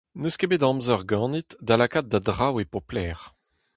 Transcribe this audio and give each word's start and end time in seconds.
N'eus 0.19 0.37
ket 0.39 0.49
bet 0.51 0.65
amzer 0.69 1.01
ganit 1.11 1.49
da 1.67 1.73
lakaat 1.77 2.07
da 2.11 2.19
draoù 2.25 2.55
e 2.61 2.65
pep 2.71 2.87
lec'h. 2.95 3.25